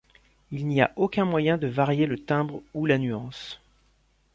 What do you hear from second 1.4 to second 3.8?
de varier le timbre ou la nuance.